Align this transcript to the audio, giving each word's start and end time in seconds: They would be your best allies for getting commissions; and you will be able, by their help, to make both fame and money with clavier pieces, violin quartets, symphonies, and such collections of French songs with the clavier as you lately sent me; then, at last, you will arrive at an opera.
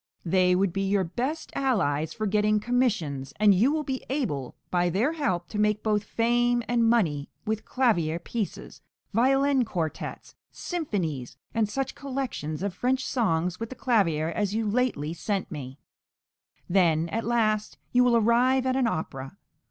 They 0.25 0.55
would 0.55 0.73
be 0.73 0.81
your 0.81 1.03
best 1.03 1.51
allies 1.53 2.11
for 2.11 2.25
getting 2.25 2.59
commissions; 2.59 3.33
and 3.39 3.53
you 3.53 3.71
will 3.71 3.83
be 3.83 4.03
able, 4.09 4.55
by 4.71 4.89
their 4.89 5.13
help, 5.13 5.47
to 5.49 5.59
make 5.59 5.83
both 5.83 6.03
fame 6.05 6.63
and 6.67 6.89
money 6.89 7.29
with 7.45 7.65
clavier 7.65 8.17
pieces, 8.17 8.81
violin 9.13 9.63
quartets, 9.63 10.33
symphonies, 10.51 11.37
and 11.53 11.69
such 11.69 11.93
collections 11.93 12.63
of 12.63 12.73
French 12.73 13.05
songs 13.05 13.59
with 13.59 13.69
the 13.69 13.75
clavier 13.75 14.29
as 14.29 14.55
you 14.55 14.67
lately 14.67 15.13
sent 15.13 15.51
me; 15.51 15.77
then, 16.67 17.07
at 17.09 17.23
last, 17.23 17.77
you 17.91 18.03
will 18.03 18.17
arrive 18.17 18.65
at 18.65 18.75
an 18.75 18.87
opera. 18.87 19.37